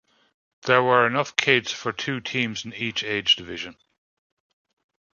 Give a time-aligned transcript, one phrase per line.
[0.63, 3.77] There were enough kids for two teams in each age division.